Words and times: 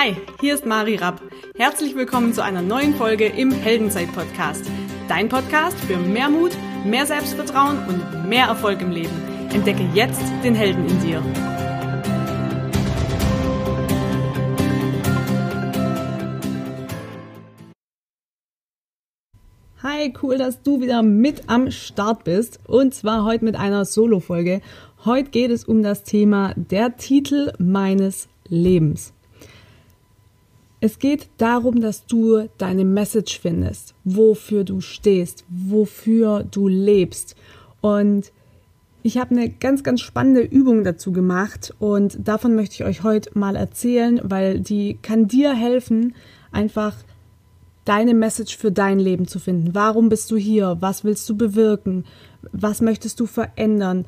Hi, 0.00 0.14
hier 0.40 0.54
ist 0.54 0.64
Mari 0.64 0.94
Rapp. 0.94 1.20
Herzlich 1.56 1.96
willkommen 1.96 2.32
zu 2.32 2.40
einer 2.40 2.62
neuen 2.62 2.94
Folge 2.94 3.26
im 3.26 3.50
Heldenzeit-Podcast. 3.50 4.64
Dein 5.08 5.28
Podcast 5.28 5.76
für 5.76 5.96
mehr 5.96 6.30
Mut, 6.30 6.52
mehr 6.84 7.04
Selbstvertrauen 7.04 7.78
und 7.88 8.28
mehr 8.28 8.46
Erfolg 8.46 8.80
im 8.80 8.92
Leben. 8.92 9.10
Entdecke 9.52 9.82
jetzt 9.94 10.22
den 10.44 10.54
Helden 10.54 10.86
in 10.86 11.00
dir. 11.00 11.20
Hi, 19.82 20.14
cool, 20.22 20.38
dass 20.38 20.62
du 20.62 20.80
wieder 20.80 21.02
mit 21.02 21.48
am 21.48 21.72
Start 21.72 22.22
bist. 22.22 22.60
Und 22.68 22.94
zwar 22.94 23.24
heute 23.24 23.44
mit 23.44 23.56
einer 23.56 23.84
Solo-Folge. 23.84 24.60
Heute 25.04 25.30
geht 25.30 25.50
es 25.50 25.64
um 25.64 25.82
das 25.82 26.04
Thema 26.04 26.54
der 26.54 26.96
Titel 26.96 27.52
meines 27.58 28.28
Lebens. 28.46 29.12
Es 30.80 31.00
geht 31.00 31.28
darum, 31.38 31.80
dass 31.80 32.06
du 32.06 32.48
deine 32.56 32.84
Message 32.84 33.40
findest, 33.40 33.94
wofür 34.04 34.62
du 34.62 34.80
stehst, 34.80 35.44
wofür 35.48 36.44
du 36.44 36.68
lebst. 36.68 37.34
Und 37.80 38.32
ich 39.02 39.18
habe 39.18 39.30
eine 39.30 39.48
ganz, 39.48 39.82
ganz 39.82 40.00
spannende 40.00 40.42
Übung 40.42 40.84
dazu 40.84 41.12
gemacht 41.12 41.74
und 41.78 42.28
davon 42.28 42.54
möchte 42.54 42.74
ich 42.74 42.84
euch 42.84 43.02
heute 43.02 43.36
mal 43.36 43.56
erzählen, 43.56 44.20
weil 44.22 44.60
die 44.60 44.98
kann 45.02 45.26
dir 45.26 45.54
helfen, 45.54 46.14
einfach 46.52 46.94
deine 47.84 48.14
Message 48.14 48.56
für 48.56 48.70
dein 48.70 49.00
Leben 49.00 49.26
zu 49.26 49.38
finden. 49.38 49.74
Warum 49.74 50.08
bist 50.08 50.30
du 50.30 50.36
hier? 50.36 50.76
Was 50.80 51.04
willst 51.04 51.28
du 51.28 51.36
bewirken? 51.36 52.04
Was 52.52 52.80
möchtest 52.82 53.18
du 53.18 53.26
verändern? 53.26 54.04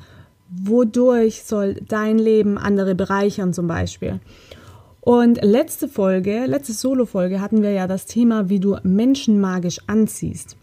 Wodurch 0.49 1.43
soll 1.43 1.75
dein 1.87 2.19
Leben 2.19 2.57
andere 2.57 2.95
bereichern 2.95 3.53
zum 3.53 3.67
Beispiel? 3.67 4.19
Und 5.01 5.43
letzte 5.43 5.87
Folge, 5.87 6.45
letzte 6.45 6.73
Solo-Folge 6.73 7.41
hatten 7.41 7.63
wir 7.63 7.71
ja 7.71 7.87
das 7.87 8.05
Thema, 8.05 8.49
wie 8.49 8.59
du 8.59 8.77
Menschen 8.83 9.41
magisch 9.41 9.79
anziehst. 9.87 10.55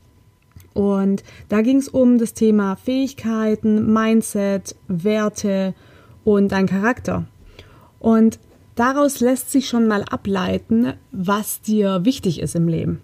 Und 0.74 1.24
da 1.48 1.60
ging 1.60 1.78
es 1.78 1.88
um 1.88 2.18
das 2.18 2.34
Thema 2.34 2.76
Fähigkeiten, 2.76 3.92
Mindset, 3.92 4.76
Werte 4.86 5.74
und 6.24 6.52
dein 6.52 6.66
Charakter. 6.66 7.26
Und 7.98 8.38
daraus 8.76 9.18
lässt 9.18 9.50
sich 9.50 9.68
schon 9.68 9.88
mal 9.88 10.04
ableiten, 10.04 10.92
was 11.10 11.60
dir 11.60 12.04
wichtig 12.04 12.40
ist 12.40 12.54
im 12.54 12.68
Leben. 12.68 13.00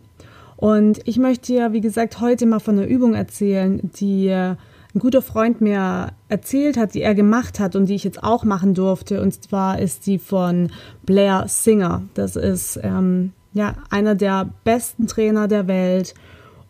Und 0.57 1.01
ich 1.05 1.19
möchte 1.19 1.47
dir, 1.47 1.73
wie 1.73 1.81
gesagt, 1.81 2.21
heute 2.21 2.47
mal 2.47 2.61
von 2.61 2.79
einer 2.79 2.87
Übung 2.87 3.15
erzählen, 3.15 3.81
die 3.99 4.55
ein 4.95 5.01
guter 5.01 5.23
Freund 5.23 5.61
mir 5.61 6.13
erzählt 6.29 6.77
hat, 6.77 6.95
die 6.95 7.03
er 7.03 7.15
gemacht 7.15 7.59
hat 7.59 7.75
und 7.75 7.87
die 7.87 7.95
ich 7.95 8.05
jetzt 8.05 8.23
auch 8.23 8.45
machen 8.45 8.75
durfte. 8.75 9.21
Und 9.21 9.43
zwar 9.43 9.81
ist 9.81 10.07
die 10.07 10.19
von 10.19 10.71
Blair 11.05 11.47
Singer. 11.49 12.03
Das 12.15 12.37
ist 12.37 12.79
ähm, 12.83 13.33
ja 13.53 13.75
einer 13.91 14.15
der 14.15 14.51
besten 14.63 15.09
Trainer 15.09 15.49
der 15.49 15.67
Welt. 15.67 16.15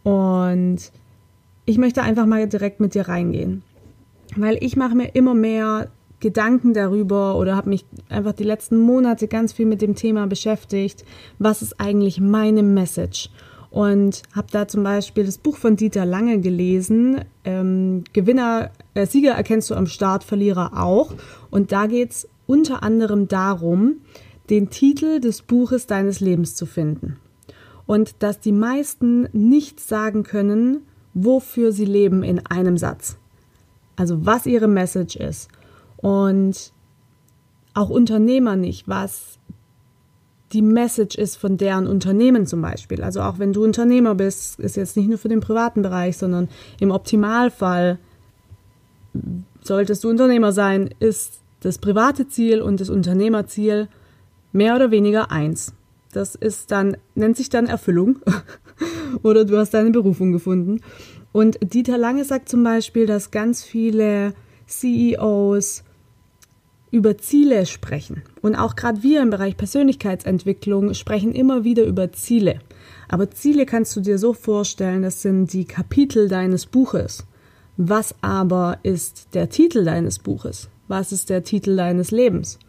Und 0.04 0.78
ich 1.66 1.76
möchte 1.76 2.02
einfach 2.02 2.24
mal 2.24 2.48
direkt 2.48 2.80
mit 2.80 2.94
dir 2.94 3.08
reingehen. 3.08 3.62
Weil 4.36 4.56
ich 4.60 4.76
mache 4.76 4.94
mir 4.94 5.14
immer 5.14 5.34
mehr 5.34 5.88
Gedanken 6.20 6.72
darüber 6.72 7.36
oder 7.36 7.54
habe 7.54 7.68
mich 7.68 7.84
einfach 8.08 8.32
die 8.32 8.44
letzten 8.44 8.78
Monate 8.78 9.28
ganz 9.28 9.52
viel 9.52 9.66
mit 9.66 9.82
dem 9.82 9.94
Thema 9.94 10.26
beschäftigt. 10.26 11.04
Was 11.38 11.60
ist 11.60 11.78
eigentlich 11.78 12.20
meine 12.20 12.62
Message? 12.62 13.28
Und 13.74 14.22
habe 14.32 14.46
da 14.52 14.68
zum 14.68 14.84
Beispiel 14.84 15.26
das 15.26 15.36
Buch 15.36 15.56
von 15.56 15.74
Dieter 15.74 16.06
Lange 16.06 16.38
gelesen. 16.38 17.24
Ähm, 17.42 18.04
Gewinner, 18.12 18.70
äh, 18.94 19.04
Sieger 19.04 19.32
erkennst 19.32 19.68
du 19.68 19.74
am 19.74 19.88
Start, 19.88 20.22
Verlierer 20.22 20.80
auch. 20.80 21.12
Und 21.50 21.72
da 21.72 21.86
geht's 21.86 22.28
unter 22.46 22.84
anderem 22.84 23.26
darum, 23.26 23.96
den 24.48 24.70
Titel 24.70 25.18
des 25.18 25.42
Buches 25.42 25.88
deines 25.88 26.20
Lebens 26.20 26.54
zu 26.54 26.66
finden. 26.66 27.16
Und 27.84 28.22
dass 28.22 28.38
die 28.38 28.52
meisten 28.52 29.28
nicht 29.32 29.80
sagen 29.80 30.22
können, 30.22 30.82
wofür 31.12 31.72
sie 31.72 31.84
leben 31.84 32.22
in 32.22 32.46
einem 32.46 32.78
Satz. 32.78 33.16
Also 33.96 34.24
was 34.24 34.46
ihre 34.46 34.68
Message 34.68 35.16
ist. 35.16 35.48
Und 35.96 36.72
auch 37.74 37.90
Unternehmer 37.90 38.54
nicht, 38.54 38.86
was 38.86 39.40
die 40.54 40.62
Message 40.62 41.16
ist 41.16 41.36
von 41.36 41.56
deren 41.56 41.88
Unternehmen 41.88 42.46
zum 42.46 42.62
Beispiel. 42.62 43.02
Also 43.02 43.20
auch 43.20 43.38
wenn 43.40 43.52
du 43.52 43.64
Unternehmer 43.64 44.14
bist, 44.14 44.60
ist 44.60 44.76
jetzt 44.76 44.96
nicht 44.96 45.08
nur 45.08 45.18
für 45.18 45.28
den 45.28 45.40
privaten 45.40 45.82
Bereich, 45.82 46.16
sondern 46.16 46.48
im 46.78 46.92
Optimalfall 46.92 47.98
solltest 49.60 50.04
du 50.04 50.08
Unternehmer 50.08 50.52
sein, 50.52 50.90
ist 51.00 51.40
das 51.60 51.78
private 51.78 52.28
Ziel 52.28 52.62
und 52.62 52.80
das 52.80 52.88
Unternehmerziel 52.88 53.88
mehr 54.52 54.76
oder 54.76 54.90
weniger 54.90 55.30
eins. 55.30 55.74
Das 56.12 56.34
ist 56.34 56.70
dann, 56.70 56.96
nennt 57.14 57.36
sich 57.36 57.48
dann 57.48 57.66
Erfüllung 57.66 58.20
oder 59.22 59.44
du 59.44 59.58
hast 59.58 59.74
deine 59.74 59.90
Berufung 59.90 60.30
gefunden. 60.32 60.80
Und 61.32 61.58
Dieter 61.60 61.98
Lange 61.98 62.24
sagt 62.24 62.48
zum 62.48 62.62
Beispiel, 62.62 63.06
dass 63.06 63.32
ganz 63.32 63.64
viele 63.64 64.34
CEOs 64.66 65.83
über 66.94 67.18
Ziele 67.18 67.66
sprechen. 67.66 68.22
Und 68.40 68.54
auch 68.54 68.76
gerade 68.76 69.02
wir 69.02 69.20
im 69.20 69.30
Bereich 69.30 69.56
Persönlichkeitsentwicklung 69.56 70.94
sprechen 70.94 71.34
immer 71.34 71.64
wieder 71.64 71.84
über 71.84 72.12
Ziele. 72.12 72.60
Aber 73.08 73.30
Ziele 73.32 73.66
kannst 73.66 73.96
du 73.96 74.00
dir 74.00 74.16
so 74.16 74.32
vorstellen, 74.32 75.02
das 75.02 75.20
sind 75.20 75.52
die 75.52 75.64
Kapitel 75.64 76.28
deines 76.28 76.66
Buches. 76.66 77.26
Was 77.76 78.14
aber 78.20 78.78
ist 78.84 79.34
der 79.34 79.48
Titel 79.48 79.84
deines 79.84 80.20
Buches? 80.20 80.68
Was 80.86 81.10
ist 81.10 81.30
der 81.30 81.42
Titel 81.42 81.74
deines 81.74 82.12
Lebens? 82.12 82.60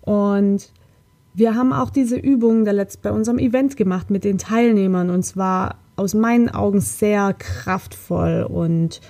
Und 0.00 0.72
wir 1.34 1.54
haben 1.54 1.74
auch 1.74 1.90
diese 1.90 2.16
Übung 2.16 2.64
der 2.64 2.72
letzt 2.72 3.02
bei 3.02 3.12
unserem 3.12 3.38
Event 3.38 3.76
gemacht 3.76 4.08
mit 4.08 4.24
den 4.24 4.38
Teilnehmern 4.38 5.10
und 5.10 5.24
zwar 5.24 5.76
aus 5.96 6.14
meinen 6.14 6.48
Augen 6.48 6.80
sehr 6.80 7.34
kraftvoll 7.34 8.46
und 8.48 9.02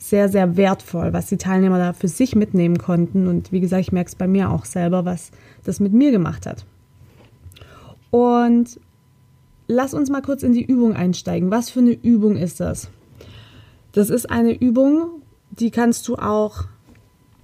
sehr, 0.00 0.30
sehr 0.30 0.56
wertvoll, 0.56 1.12
was 1.12 1.26
die 1.26 1.36
Teilnehmer 1.36 1.78
da 1.78 1.92
für 1.92 2.08
sich 2.08 2.34
mitnehmen 2.34 2.78
konnten. 2.78 3.28
Und 3.28 3.52
wie 3.52 3.60
gesagt, 3.60 3.82
ich 3.82 3.92
merke 3.92 4.08
es 4.08 4.14
bei 4.14 4.26
mir 4.26 4.50
auch 4.50 4.64
selber, 4.64 5.04
was 5.04 5.30
das 5.62 5.78
mit 5.78 5.92
mir 5.92 6.10
gemacht 6.10 6.46
hat. 6.46 6.64
Und 8.10 8.80
lass 9.68 9.92
uns 9.92 10.10
mal 10.10 10.22
kurz 10.22 10.42
in 10.42 10.52
die 10.52 10.64
Übung 10.64 10.96
einsteigen. 10.96 11.50
Was 11.50 11.68
für 11.70 11.80
eine 11.80 11.92
Übung 11.92 12.36
ist 12.36 12.60
das? 12.60 12.88
Das 13.92 14.08
ist 14.08 14.30
eine 14.30 14.58
Übung, 14.58 15.22
die 15.50 15.70
kannst 15.70 16.08
du 16.08 16.16
auch 16.16 16.64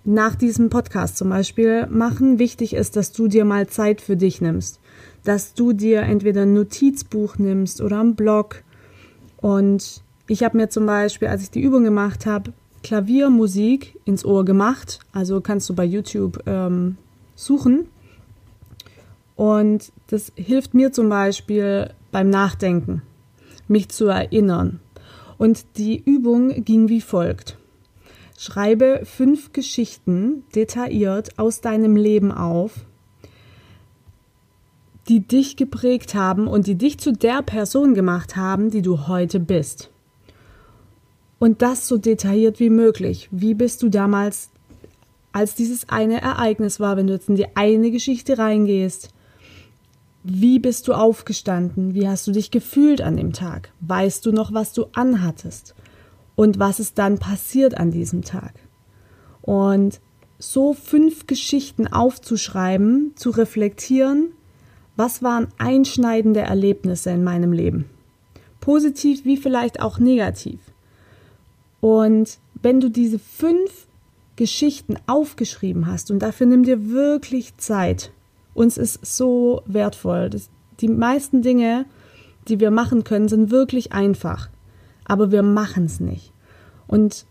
nach 0.04 0.34
diesem 0.34 0.70
Podcast 0.70 1.18
zum 1.18 1.28
Beispiel 1.28 1.86
machen. 1.88 2.38
Wichtig 2.38 2.72
ist, 2.72 2.96
dass 2.96 3.12
du 3.12 3.28
dir 3.28 3.44
mal 3.44 3.66
Zeit 3.66 4.00
für 4.00 4.16
dich 4.16 4.40
nimmst. 4.40 4.80
Dass 5.24 5.52
du 5.52 5.74
dir 5.74 6.02
entweder 6.02 6.42
ein 6.42 6.54
Notizbuch 6.54 7.36
nimmst 7.36 7.82
oder 7.82 8.00
einen 8.00 8.14
Blog 8.14 8.62
und 9.36 10.02
ich 10.28 10.42
habe 10.42 10.56
mir 10.56 10.68
zum 10.68 10.86
Beispiel, 10.86 11.28
als 11.28 11.42
ich 11.42 11.50
die 11.50 11.60
Übung 11.60 11.84
gemacht 11.84 12.26
habe, 12.26 12.52
Klaviermusik 12.82 13.98
ins 14.04 14.24
Ohr 14.24 14.44
gemacht. 14.44 15.00
Also 15.12 15.40
kannst 15.40 15.68
du 15.68 15.74
bei 15.74 15.84
YouTube 15.84 16.42
ähm, 16.46 16.96
suchen. 17.34 17.88
Und 19.34 19.92
das 20.08 20.32
hilft 20.34 20.74
mir 20.74 20.92
zum 20.92 21.08
Beispiel 21.08 21.90
beim 22.10 22.30
Nachdenken, 22.30 23.02
mich 23.68 23.88
zu 23.90 24.06
erinnern. 24.06 24.80
Und 25.38 25.64
die 25.76 26.02
Übung 26.02 26.64
ging 26.64 26.88
wie 26.88 27.00
folgt. 27.02 27.58
Schreibe 28.38 29.02
fünf 29.04 29.52
Geschichten 29.52 30.44
detailliert 30.54 31.38
aus 31.38 31.60
deinem 31.60 31.96
Leben 31.96 32.32
auf, 32.32 32.72
die 35.08 35.20
dich 35.20 35.56
geprägt 35.56 36.14
haben 36.14 36.46
und 36.46 36.66
die 36.66 36.76
dich 36.76 36.98
zu 36.98 37.12
der 37.12 37.42
Person 37.42 37.94
gemacht 37.94 38.36
haben, 38.36 38.70
die 38.70 38.82
du 38.82 39.06
heute 39.06 39.40
bist. 39.40 39.90
Und 41.38 41.62
das 41.62 41.86
so 41.86 41.98
detailliert 41.98 42.60
wie 42.60 42.70
möglich. 42.70 43.28
Wie 43.30 43.54
bist 43.54 43.82
du 43.82 43.88
damals, 43.88 44.50
als 45.32 45.54
dieses 45.54 45.88
eine 45.88 46.22
Ereignis 46.22 46.80
war, 46.80 46.96
wenn 46.96 47.06
du 47.06 47.12
jetzt 47.12 47.28
in 47.28 47.36
die 47.36 47.56
eine 47.56 47.90
Geschichte 47.90 48.38
reingehst? 48.38 49.10
Wie 50.24 50.58
bist 50.58 50.88
du 50.88 50.94
aufgestanden? 50.94 51.94
Wie 51.94 52.08
hast 52.08 52.26
du 52.26 52.32
dich 52.32 52.50
gefühlt 52.50 53.00
an 53.00 53.16
dem 53.16 53.32
Tag? 53.32 53.70
Weißt 53.80 54.24
du 54.26 54.32
noch, 54.32 54.52
was 54.52 54.72
du 54.72 54.86
anhattest? 54.94 55.74
Und 56.34 56.58
was 56.58 56.80
ist 56.80 56.98
dann 56.98 57.18
passiert 57.18 57.76
an 57.76 57.90
diesem 57.90 58.22
Tag? 58.22 58.54
Und 59.42 60.00
so 60.38 60.74
fünf 60.74 61.26
Geschichten 61.26 61.86
aufzuschreiben, 61.86 63.12
zu 63.16 63.30
reflektieren, 63.30 64.32
was 64.96 65.22
waren 65.22 65.48
einschneidende 65.58 66.40
Erlebnisse 66.40 67.10
in 67.10 67.22
meinem 67.22 67.52
Leben? 67.52 67.84
Positiv 68.60 69.24
wie 69.24 69.36
vielleicht 69.36 69.80
auch 69.80 69.98
negativ. 69.98 70.58
Und 71.80 72.38
wenn 72.62 72.80
du 72.80 72.90
diese 72.90 73.18
fünf 73.18 73.86
Geschichten 74.36 74.96
aufgeschrieben 75.06 75.86
hast, 75.86 76.10
und 76.10 76.20
dafür 76.20 76.46
nimm 76.46 76.62
dir 76.62 76.90
wirklich 76.90 77.56
Zeit, 77.56 78.12
uns 78.54 78.78
ist 78.78 79.04
so 79.04 79.62
wertvoll. 79.66 80.30
Das, 80.30 80.48
die 80.80 80.88
meisten 80.88 81.42
Dinge, 81.42 81.86
die 82.48 82.60
wir 82.60 82.70
machen 82.70 83.04
können, 83.04 83.28
sind 83.28 83.50
wirklich 83.50 83.92
einfach, 83.92 84.48
aber 85.04 85.30
wir 85.30 85.42
machen 85.42 85.84
es 85.84 86.00
nicht. 86.00 86.32
Und 86.86 87.26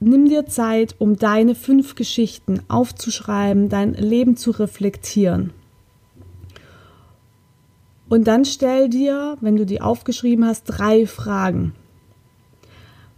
nimm 0.00 0.28
dir 0.28 0.46
Zeit, 0.46 0.96
um 0.98 1.16
deine 1.16 1.54
fünf 1.54 1.94
Geschichten 1.94 2.60
aufzuschreiben, 2.68 3.68
dein 3.68 3.94
Leben 3.94 4.36
zu 4.36 4.50
reflektieren. 4.50 5.52
Und 8.08 8.26
dann 8.26 8.44
stell 8.44 8.88
dir, 8.88 9.36
wenn 9.40 9.56
du 9.56 9.64
die 9.64 9.80
aufgeschrieben 9.80 10.44
hast, 10.44 10.64
drei 10.64 11.06
Fragen. 11.06 11.74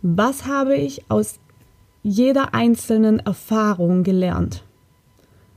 Was 0.02 0.46
habe 0.46 0.74
ich 0.74 1.08
aus 1.08 1.38
jeder 2.02 2.54
einzelnen 2.54 3.20
Erfahrung 3.20 4.02
gelernt? 4.02 4.64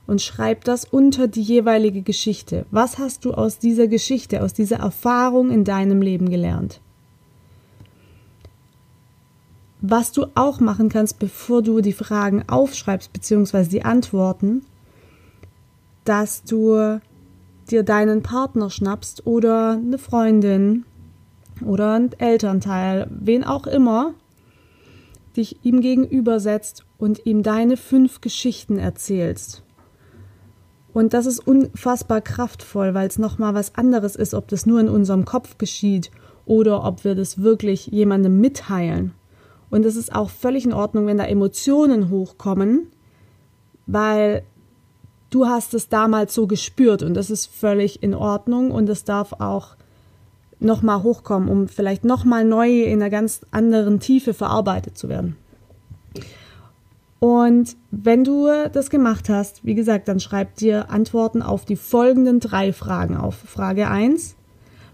Und 0.06 0.21
schreib 0.21 0.63
das 0.65 0.86
unter 0.86 1.27
die 1.27 1.42
jeweilige 1.42 2.03
Geschichte. 2.03 2.68
Was 2.69 3.00
hast 3.00 3.25
du 3.25 3.33
aus 3.33 3.57
dieser 3.57 3.88
Geschichte, 3.88 4.44
aus 4.44 4.53
dieser 4.53 4.77
Erfahrung 4.77 5.50
in 5.50 5.63
deinem 5.63 6.00
Leben 6.00 6.30
gelernt? 6.30 6.80
Was 9.81 10.12
du 10.12 10.27
auch 10.36 10.59
machen 10.59 10.89
kannst, 10.89 11.18
bevor 11.18 11.63
du 11.63 11.81
die 11.81 11.94
Fragen 11.94 12.48
aufschreibst, 12.48 13.12
beziehungsweise 13.13 13.71
die 13.71 13.83
Antworten, 13.83 14.63
dass 16.03 16.44
du 16.44 17.00
dir 17.71 17.81
deinen 17.81 18.21
Partner 18.21 18.69
schnappst 18.69 19.25
oder 19.25 19.71
eine 19.71 19.98
Freundin 19.98 20.86
oder 21.65 21.94
ein 21.94 22.12
Elternteil, 22.19 23.07
wen 23.09 23.44
auch 23.44 23.65
immer, 23.65 24.13
dich 25.38 25.58
ihm 25.64 25.82
gegenübersetzt 25.82 26.86
und 26.98 27.26
ihm 27.26 27.44
deine 27.44 27.78
fünf 27.78 28.22
Geschichten 28.22 28.78
erzählst. 28.78 29.64
Und 30.94 31.14
das 31.14 31.26
ist 31.26 31.40
unfassbar 31.40 32.22
kraftvoll, 32.22 32.94
weil 32.94 33.08
es 33.08 33.20
nochmal 33.20 33.54
was 33.54 33.76
anderes 33.76 34.16
ist, 34.16 34.34
ob 34.34 34.48
das 34.48 34.66
nur 34.66 34.80
in 34.80 34.88
unserem 34.88 35.26
Kopf 35.26 35.58
geschieht 35.58 36.10
oder 36.46 36.86
ob 36.86 37.04
wir 37.04 37.16
das 37.16 37.42
wirklich 37.42 37.88
jemandem 37.88 38.40
mitteilen. 38.40 39.14
Und 39.70 39.86
es 39.86 39.98
ist 39.98 40.16
auch 40.16 40.30
völlig 40.30 40.64
in 40.64 40.74
Ordnung, 40.74 41.06
wenn 41.08 41.18
da 41.18 41.26
Emotionen 41.26 42.10
hochkommen, 42.10 42.88
weil 43.88 44.44
du 45.32 45.48
hast 45.48 45.74
es 45.74 45.90
damals 45.90 46.34
so 46.34 46.48
gespürt 46.48 47.04
und 47.04 47.14
das 47.14 47.30
ist 47.30 47.48
völlig 47.48 48.02
in 48.02 48.14
Ordnung 48.14 48.72
und 48.72 48.88
es 48.88 49.04
darf 49.04 49.34
auch 49.34 49.76
nochmal 50.60 51.04
hochkommen, 51.04 51.50
um 51.50 51.68
vielleicht 51.68 52.04
nochmal 52.04 52.46
neu 52.46 52.84
in 52.84 53.02
einer 53.02 53.10
ganz 53.10 53.42
anderen 53.52 54.00
Tiefe 54.00 54.34
verarbeitet 54.34 54.98
zu 54.98 55.10
werden. 55.10 55.36
Und 57.19 57.75
wenn 57.92 58.24
du 58.24 58.48
das 58.72 58.90
gemacht 58.90 59.30
hast, 59.30 59.66
wie 59.66 59.75
gesagt, 59.75 60.07
dann 60.07 60.19
schreib 60.19 60.56
dir 60.56 60.90
Antworten 60.92 61.42
auf 61.42 61.66
die 61.66 61.75
folgenden 61.75 62.40
drei 62.40 62.74
Fragen 62.74 63.18
auf. 63.18 63.36
Frage 63.36 63.90
1. 63.90 64.36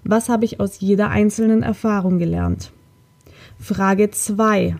Was 0.03 0.29
habe 0.29 0.45
ich 0.45 0.59
aus 0.59 0.79
jeder 0.79 1.09
einzelnen 1.09 1.61
Erfahrung 1.61 2.19
gelernt? 2.19 2.71
Frage 3.59 4.11
2. 4.11 4.77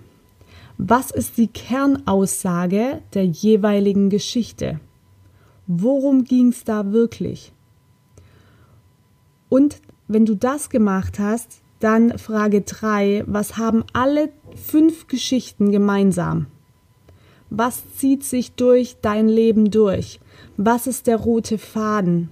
Was 0.78 1.12
ist 1.12 1.38
die 1.38 1.48
Kernaussage 1.48 3.02
der 3.14 3.26
jeweiligen 3.26 4.10
Geschichte? 4.10 4.80
Worum 5.68 6.24
ging 6.24 6.50
es 6.50 6.64
da 6.64 6.92
wirklich? 6.92 7.54
Und 9.50 9.82
wenn 10.14 10.26
du 10.26 10.36
das 10.36 10.70
gemacht 10.70 11.20
hast, 11.20 11.62
dann 11.80 12.18
Frage 12.18 12.62
3, 12.62 13.24
was 13.28 13.58
haben 13.58 13.84
alle 13.94 14.30
fünf 14.56 15.08
Geschichten 15.08 15.72
gemeinsam? 15.72 16.48
Was 17.50 17.84
zieht 17.98 18.24
sich 18.24 18.54
durch 18.54 18.98
dein 19.02 19.28
Leben 19.28 19.72
durch? 19.72 20.20
Was 20.58 20.88
ist 20.88 21.08
der 21.08 21.18
rote 21.18 21.58
Faden? 21.58 22.30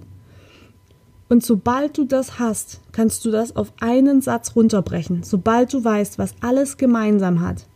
Und 1.28 1.44
sobald 1.44 1.96
du 1.96 2.04
das 2.04 2.38
hast, 2.38 2.80
kannst 2.92 3.24
du 3.24 3.30
das 3.30 3.54
auf 3.54 3.72
einen 3.80 4.20
Satz 4.20 4.56
runterbrechen. 4.56 5.22
Sobald 5.22 5.72
du 5.72 5.84
weißt, 5.84 6.18
was 6.18 6.34
alles 6.40 6.76
gemeinsam 6.76 7.40
hat, 7.40 7.66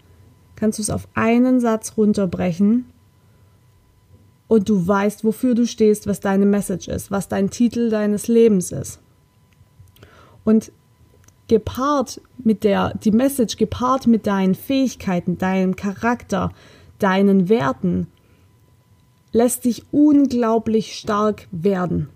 kannst 0.57 0.79
du 0.79 0.83
es 0.83 0.91
auf 0.91 1.07
einen 1.15 1.61
Satz 1.61 1.95
runterbrechen 1.97 2.87
und 4.49 4.69
du 4.69 4.87
weißt, 4.87 5.25
wofür 5.25 5.55
du 5.55 5.67
stehst, 5.67 6.07
was 6.07 6.21
deine 6.21 6.47
Message 6.47 6.89
ist, 6.89 7.11
was 7.11 7.29
dein 7.29 7.51
Titel 7.51 7.91
deines 7.91 8.29
Lebens 8.29 8.73
ist. 8.73 9.01
Und 10.45 10.73
gepaart 11.49 12.21
mit 12.39 12.65
der, 12.65 12.95
die 12.95 13.11
Message 13.11 13.57
gepaart 13.57 14.07
mit 14.07 14.27
deinen 14.27 14.55
Fähigkeiten, 14.55 15.39
deinem 15.39 15.77
Charakter, 15.77 16.53
deinen 16.99 17.49
Werten, 17.49 18.07
lässt 19.33 19.65
dich 19.65 19.85
unglaublich 19.91 20.97
stark 20.97 21.49
werden. 21.51 22.09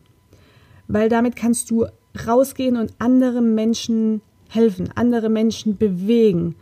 Weil 0.87 1.09
damit 1.09 1.37
kannst 1.37 1.71
du 1.71 1.87
rausgehen 2.27 2.77
und 2.77 2.95
andere 2.99 3.43
Menschen 3.43 4.23
helfen, 4.49 4.91
andere 4.95 5.29
Menschen 5.29 5.77
bewegen. 5.77 6.55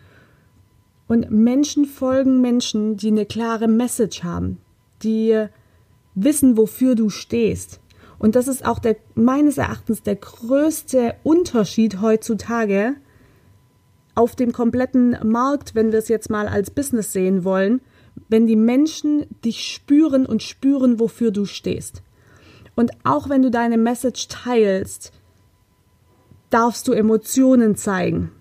Und 1.09 1.31
Menschen 1.31 1.85
folgen 1.85 2.41
Menschen, 2.41 2.97
die 2.97 3.09
eine 3.09 3.27
klare 3.27 3.69
Message 3.69 4.25
haben, 4.25 4.59
die 5.03 5.47
wissen, 6.15 6.57
wofür 6.57 6.97
du 6.97 7.11
stehst. 7.11 7.81
Und 8.19 8.35
das 8.35 8.49
ist 8.49 8.65
auch 8.65 8.79
der, 8.79 8.97
meines 9.15 9.59
Erachtens 9.59 10.03
der 10.03 10.17
größte 10.17 11.15
Unterschied 11.23 12.01
heutzutage 12.01 12.95
auf 14.15 14.35
dem 14.35 14.53
kompletten 14.53 15.17
Markt, 15.23 15.75
wenn 15.75 15.93
wir 15.93 15.99
es 15.99 16.09
jetzt 16.09 16.31
mal 16.31 16.49
als 16.49 16.71
Business 16.71 17.13
sehen 17.13 17.45
wollen, 17.45 17.83
wenn 18.29 18.47
die 18.47 18.57
Menschen 18.57 19.27
dich 19.45 19.67
spüren 19.67 20.25
und 20.25 20.43
spüren, 20.43 20.99
wofür 20.99 21.31
du 21.31 21.45
stehst. 21.45 22.03
Und 22.75 22.93
auch 23.05 23.29
wenn 23.29 23.43
du 23.43 23.51
deine 23.51 23.77
Message 23.77 24.29
teilst, 24.29 25.13
darfst 26.51 26.89
du 26.89 26.93
Emotionen 26.93 27.77
zeigen. 27.77 28.33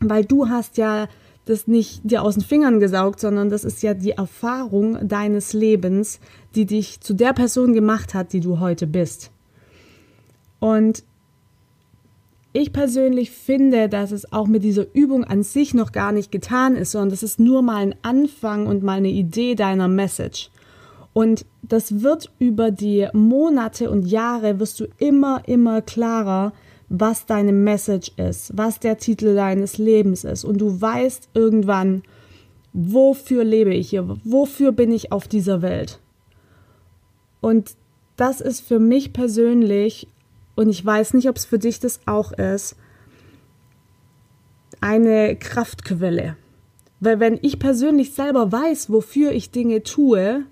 Weil 0.00 0.24
du 0.24 0.48
hast 0.48 0.76
ja 0.76 1.08
das 1.48 1.66
nicht 1.66 2.00
dir 2.04 2.22
aus 2.22 2.34
den 2.34 2.44
Fingern 2.44 2.80
gesaugt, 2.80 3.20
sondern 3.20 3.48
das 3.48 3.64
ist 3.64 3.82
ja 3.82 3.94
die 3.94 4.12
Erfahrung 4.12 5.08
deines 5.08 5.52
Lebens, 5.52 6.20
die 6.54 6.66
dich 6.66 7.00
zu 7.00 7.14
der 7.14 7.32
Person 7.32 7.72
gemacht 7.72 8.14
hat, 8.14 8.32
die 8.32 8.40
du 8.40 8.60
heute 8.60 8.86
bist. 8.86 9.30
Und 10.60 11.04
ich 12.52 12.72
persönlich 12.72 13.30
finde, 13.30 13.88
dass 13.88 14.10
es 14.10 14.32
auch 14.32 14.46
mit 14.46 14.64
dieser 14.64 14.86
Übung 14.94 15.24
an 15.24 15.42
sich 15.42 15.74
noch 15.74 15.92
gar 15.92 16.12
nicht 16.12 16.32
getan 16.32 16.76
ist, 16.76 16.92
sondern 16.92 17.10
das 17.10 17.22
ist 17.22 17.38
nur 17.38 17.62
mal 17.62 17.76
ein 17.76 17.94
Anfang 18.02 18.66
und 18.66 18.82
mal 18.82 18.98
eine 18.98 19.10
Idee 19.10 19.54
deiner 19.54 19.88
Message. 19.88 20.50
Und 21.12 21.46
das 21.62 22.02
wird 22.02 22.30
über 22.38 22.70
die 22.70 23.08
Monate 23.12 23.90
und 23.90 24.06
Jahre 24.06 24.60
wirst 24.60 24.80
du 24.80 24.86
immer, 24.98 25.42
immer 25.46 25.82
klarer, 25.82 26.52
was 26.88 27.26
deine 27.26 27.52
Message 27.52 28.12
ist, 28.16 28.56
was 28.56 28.80
der 28.80 28.98
Titel 28.98 29.34
deines 29.34 29.78
Lebens 29.78 30.24
ist. 30.24 30.44
Und 30.44 30.58
du 30.58 30.80
weißt 30.80 31.30
irgendwann, 31.34 32.02
wofür 32.72 33.44
lebe 33.44 33.74
ich 33.74 33.90
hier, 33.90 34.16
wofür 34.24 34.72
bin 34.72 34.92
ich 34.92 35.12
auf 35.12 35.28
dieser 35.28 35.62
Welt. 35.62 36.00
Und 37.40 37.72
das 38.16 38.40
ist 38.40 38.60
für 38.60 38.78
mich 38.78 39.12
persönlich, 39.12 40.08
und 40.56 40.68
ich 40.68 40.84
weiß 40.84 41.14
nicht, 41.14 41.28
ob 41.28 41.36
es 41.36 41.44
für 41.44 41.58
dich 41.58 41.78
das 41.78 42.00
auch 42.06 42.32
ist, 42.32 42.76
eine 44.80 45.36
Kraftquelle. 45.36 46.36
Weil 47.00 47.20
wenn 47.20 47.38
ich 47.42 47.58
persönlich 47.58 48.12
selber 48.12 48.50
weiß, 48.50 48.90
wofür 48.90 49.32
ich 49.32 49.50
Dinge 49.50 49.82
tue, 49.82 50.44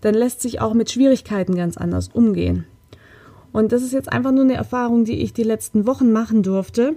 dann 0.00 0.14
lässt 0.14 0.42
sich 0.42 0.60
auch 0.60 0.74
mit 0.74 0.90
Schwierigkeiten 0.90 1.54
ganz 1.54 1.76
anders 1.76 2.08
umgehen. 2.08 2.66
Und 3.52 3.72
das 3.72 3.82
ist 3.82 3.92
jetzt 3.92 4.12
einfach 4.12 4.32
nur 4.32 4.44
eine 4.44 4.54
Erfahrung, 4.54 5.04
die 5.04 5.20
ich 5.20 5.32
die 5.32 5.42
letzten 5.42 5.86
Wochen 5.86 6.12
machen 6.12 6.42
durfte, 6.42 6.96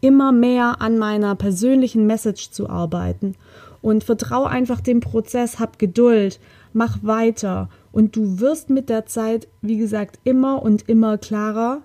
immer 0.00 0.32
mehr 0.32 0.80
an 0.80 0.98
meiner 0.98 1.34
persönlichen 1.34 2.06
Message 2.06 2.50
zu 2.50 2.68
arbeiten. 2.68 3.34
Und 3.82 4.04
vertraue 4.04 4.48
einfach 4.48 4.80
dem 4.80 5.00
Prozess, 5.00 5.58
hab 5.58 5.78
Geduld, 5.78 6.38
mach 6.74 6.98
weiter. 7.02 7.70
Und 7.92 8.14
du 8.14 8.40
wirst 8.40 8.68
mit 8.68 8.88
der 8.90 9.06
Zeit, 9.06 9.48
wie 9.62 9.78
gesagt, 9.78 10.18
immer 10.24 10.62
und 10.62 10.88
immer 10.88 11.16
klarer. 11.16 11.82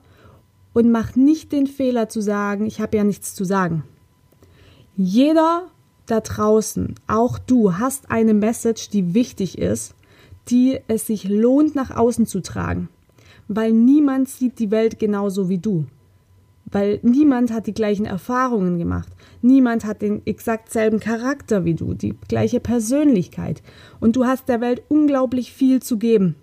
Und 0.74 0.92
mach 0.92 1.16
nicht 1.16 1.54
den 1.54 1.68
Fehler 1.68 2.10
zu 2.10 2.20
sagen, 2.20 2.66
ich 2.66 2.82
habe 2.82 2.98
ja 2.98 3.04
nichts 3.06 3.34
zu 3.34 3.46
sagen. 3.46 3.84
Jeder 4.98 5.68
da 6.06 6.20
draußen, 6.20 6.96
auch 7.08 7.40
du, 7.40 7.78
hast 7.78 8.12
eine 8.12 8.34
Message, 8.34 8.90
die 8.90 9.14
wichtig 9.14 9.58
ist, 9.58 9.96
die 10.50 10.80
es 10.88 11.08
sich 11.08 11.28
lohnt, 11.28 11.76
nach 11.76 11.96
außen 11.96 12.28
zu 12.28 12.42
tragen 12.42 12.90
weil 13.48 13.72
niemand 13.72 14.30
sieht 14.30 14.60
die 14.60 14.72
Welt 14.72 15.00
genauso 15.00 15.50
wie 15.50 15.58
du. 15.58 15.86
Weil 16.66 17.00
niemand 17.04 17.54
hat 17.54 17.68
die 17.68 17.74
gleichen 17.74 18.06
Erfahrungen 18.06 18.80
gemacht. 18.80 19.10
Niemand 19.42 19.86
hat 19.86 20.02
den 20.02 20.26
exakt 20.26 20.72
selben 20.72 21.00
Charakter 21.00 21.64
wie 21.64 21.76
du, 21.76 21.94
die 21.94 22.16
gleiche 22.28 22.60
Persönlichkeit. 22.60 23.62
Und 24.00 24.16
du 24.16 24.26
hast 24.26 24.50
der 24.50 24.62
Welt 24.62 24.82
unglaublich 24.90 25.54
viel 25.54 25.82
zu 25.82 25.98
geben. 25.98 26.36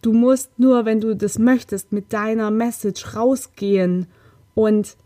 Du 0.00 0.12
musst 0.12 0.58
nur, 0.58 0.84
wenn 0.84 1.00
du 1.00 1.16
das 1.16 1.38
möchtest, 1.38 1.92
mit 1.92 2.12
deiner 2.12 2.50
Message 2.50 3.16
rausgehen 3.16 4.06
und 4.54 4.96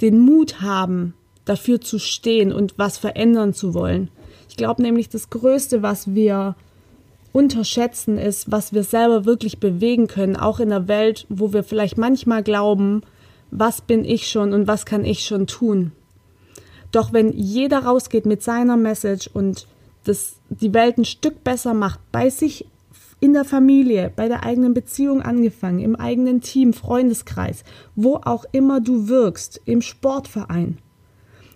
den 0.00 0.20
Mut 0.20 0.60
haben, 0.60 1.14
dafür 1.44 1.80
zu 1.80 1.98
stehen 1.98 2.52
und 2.52 2.78
was 2.78 2.98
verändern 2.98 3.52
zu 3.52 3.74
wollen. 3.74 4.10
Ich 4.48 4.56
glaube 4.56 4.82
nämlich, 4.82 5.08
das 5.08 5.30
Größte, 5.30 5.82
was 5.82 6.14
wir 6.14 6.56
unterschätzen, 7.34 8.16
ist, 8.16 8.52
was 8.52 8.72
wir 8.72 8.84
selber 8.84 9.24
wirklich 9.24 9.58
bewegen 9.58 10.06
können, 10.06 10.36
auch 10.36 10.60
in 10.60 10.68
der 10.68 10.86
Welt, 10.86 11.26
wo 11.28 11.52
wir 11.52 11.64
vielleicht 11.64 11.98
manchmal 11.98 12.44
glauben, 12.44 13.02
was 13.50 13.80
bin 13.80 14.04
ich 14.04 14.28
schon 14.28 14.52
und 14.52 14.68
was 14.68 14.86
kann 14.86 15.04
ich 15.04 15.26
schon 15.26 15.48
tun. 15.48 15.90
Doch 16.92 17.12
wenn 17.12 17.32
jeder 17.32 17.80
rausgeht 17.80 18.24
mit 18.24 18.44
seiner 18.44 18.76
Message 18.76 19.28
und 19.34 19.66
das 20.04 20.36
die 20.48 20.72
Welt 20.72 20.96
ein 20.96 21.04
Stück 21.04 21.42
besser 21.42 21.74
macht, 21.74 21.98
bei 22.12 22.30
sich 22.30 22.66
in 23.18 23.32
der 23.32 23.44
Familie, 23.44 24.12
bei 24.14 24.28
der 24.28 24.44
eigenen 24.44 24.72
Beziehung 24.72 25.20
angefangen, 25.20 25.80
im 25.80 25.96
eigenen 25.96 26.40
Team, 26.40 26.72
Freundeskreis, 26.72 27.64
wo 27.96 28.20
auch 28.24 28.44
immer 28.52 28.80
du 28.80 29.08
wirkst, 29.08 29.60
im 29.64 29.82
Sportverein, 29.82 30.78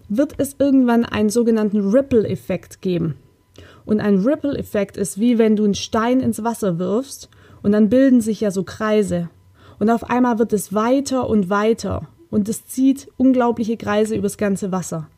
wird 0.08 0.35
es 0.38 0.56
irgendwann 0.58 1.04
einen 1.04 1.30
sogenannten 1.30 1.88
Ripple-Effekt 1.90 2.82
geben. 2.82 3.14
Und 3.88 4.00
ein 4.00 4.18
Ripple-Effekt 4.18 4.99
ist 4.99 5.18
wie 5.18 5.38
wenn 5.38 5.57
du 5.57 5.64
einen 5.64 5.75
Stein 5.75 6.21
ins 6.21 6.45
Wasser 6.45 6.78
wirfst 6.78 7.30
und 7.62 7.73
dann 7.73 7.88
bilden 7.88 8.21
sich 8.21 8.42
ja 8.42 8.50
so 8.50 8.62
Kreise. 8.62 9.30
Und 9.78 9.88
auf 9.88 10.11
einmal 10.11 10.38
wird 10.38 10.52
es 10.52 10.75
weiter 10.75 11.26
und 11.26 11.49
weiter 11.49 12.07
und 12.28 12.50
es 12.50 12.66
zieht 12.66 13.09
unglaubliche 13.16 13.78
Kreise 13.78 14.14
übers 14.14 14.37
ganze 14.37 14.73
Wasser. 14.73 15.09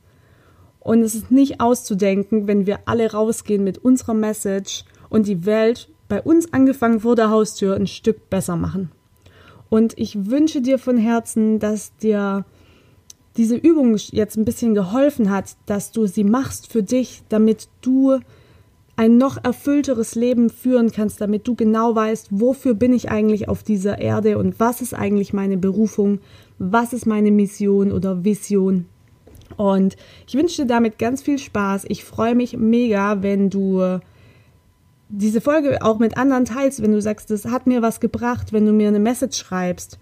Und 0.79 1.03
es 1.03 1.17
ist 1.17 1.33
nicht 1.33 1.61
auszudenken, 1.61 2.47
wenn 2.47 2.65
wir 2.65 2.79
alle 2.85 3.11
rausgehen 3.11 3.65
mit 3.65 3.79
unserer 3.79 4.15
Message 4.15 4.85
und 5.09 5.27
die 5.27 5.47
Welt 5.47 5.89
bei 6.09 6.23
uns 6.23 6.53
angefangen 6.53 7.00
vor 7.00 7.17
der 7.17 7.29
Haustür 7.29 7.75
ein 7.75 7.89
Stück 7.89 8.31
besser 8.31 8.55
machen. 8.55 8.93
Und 9.69 9.99
ich 9.99 10.31
wünsche 10.31 10.61
dir 10.61 10.79
von 10.79 10.97
Herzen, 10.97 11.59
dass 11.59 11.97
dir 11.97 12.45
diese 13.37 13.57
Übung 13.57 13.97
jetzt 13.97 14.37
ein 14.37 14.45
bisschen 14.45 14.77
geholfen 14.77 15.29
hat, 15.29 15.57
dass 15.67 15.91
du 15.91 16.07
sie 16.07 16.23
machst 16.23 16.71
für 16.71 16.85
dich, 16.85 17.25
damit 17.31 17.69
du 17.81 18.21
ein 19.00 19.16
noch 19.16 19.42
erfüllteres 19.42 20.14
Leben 20.14 20.50
führen 20.50 20.92
kannst, 20.92 21.23
damit 21.23 21.49
du 21.49 21.54
genau 21.54 21.95
weißt, 21.95 22.28
wofür 22.33 22.75
bin 22.75 22.92
ich 22.92 23.11
eigentlich 23.11 23.49
auf 23.49 23.62
dieser 23.62 23.99
Erde 23.99 24.37
und 24.37 24.61
was 24.61 24.83
ist 24.83 24.92
eigentlich 24.92 25.33
meine 25.33 25.57
Berufung, 25.57 26.19
was 26.59 26.92
ist 26.92 27.07
meine 27.07 27.30
Mission 27.30 27.92
oder 27.92 28.25
Vision. 28.25 28.85
Und 29.57 29.97
ich 30.28 30.35
wünsche 30.35 30.61
dir 30.61 30.69
damit 30.69 30.99
ganz 30.99 31.23
viel 31.23 31.38
Spaß. 31.38 31.87
Ich 31.88 32.04
freue 32.04 32.35
mich 32.35 32.59
mega, 32.59 33.23
wenn 33.23 33.49
du 33.49 34.00
diese 35.09 35.40
Folge 35.40 35.78
auch 35.80 35.99
mit 35.99 36.19
anderen 36.19 36.45
teilst, 36.45 36.83
wenn 36.83 36.92
du 36.92 37.00
sagst, 37.00 37.30
das 37.30 37.47
hat 37.47 37.66
mir 37.66 37.80
was 37.80 38.00
gebracht, 38.00 38.52
wenn 38.52 38.66
du 38.66 38.73
mir 38.73 38.88
eine 38.88 39.00
Message 39.00 39.38
schreibst, 39.38 39.99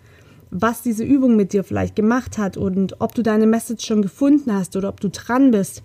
was 0.50 0.82
diese 0.82 1.04
Übung 1.04 1.36
mit 1.36 1.52
dir 1.52 1.62
vielleicht 1.62 1.94
gemacht 1.94 2.36
hat 2.36 2.56
und 2.56 3.00
ob 3.00 3.14
du 3.14 3.22
deine 3.22 3.46
Message 3.46 3.86
schon 3.86 4.02
gefunden 4.02 4.52
hast 4.52 4.74
oder 4.74 4.88
ob 4.88 4.98
du 4.98 5.08
dran 5.08 5.52
bist. 5.52 5.84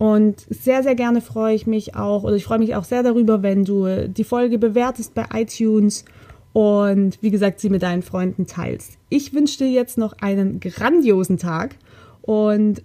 Und 0.00 0.46
sehr, 0.48 0.82
sehr 0.82 0.94
gerne 0.94 1.20
freue 1.20 1.54
ich 1.54 1.66
mich 1.66 1.94
auch, 1.94 2.24
oder 2.24 2.34
ich 2.34 2.44
freue 2.44 2.58
mich 2.58 2.74
auch 2.74 2.84
sehr 2.84 3.02
darüber, 3.02 3.42
wenn 3.42 3.66
du 3.66 4.08
die 4.08 4.24
Folge 4.24 4.56
bewertest 4.56 5.12
bei 5.12 5.26
iTunes 5.34 6.06
und 6.54 7.18
wie 7.20 7.30
gesagt, 7.30 7.60
sie 7.60 7.68
mit 7.68 7.82
deinen 7.82 8.00
Freunden 8.00 8.46
teilst. 8.46 8.96
Ich 9.10 9.34
wünsche 9.34 9.58
dir 9.58 9.70
jetzt 9.70 9.98
noch 9.98 10.14
einen 10.22 10.58
grandiosen 10.58 11.36
Tag 11.36 11.76
und 12.22 12.82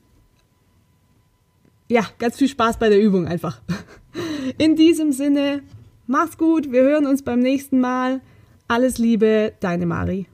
ja, 1.88 2.06
ganz 2.20 2.36
viel 2.36 2.50
Spaß 2.50 2.80
bei 2.80 2.90
der 2.90 3.02
Übung 3.02 3.28
einfach. 3.30 3.62
In 4.58 4.76
diesem 4.76 5.14
Sinne, 5.14 5.62
mach's 6.08 6.38
gut, 6.38 6.70
wir 6.74 6.82
hören 6.82 7.06
uns 7.06 7.24
beim 7.24 7.40
nächsten 7.40 7.80
Mal. 7.80 8.20
Alles 8.68 8.98
Liebe, 8.98 9.54
deine 9.62 9.86
Mari. 9.86 10.28